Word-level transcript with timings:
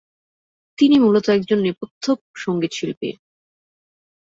তিনি 0.77 0.95
মূলত 0.99 1.25
একজন 1.29 1.59
নেপথ্য 1.61 2.03
সঙ্গীতশিল্পী। 2.35 3.09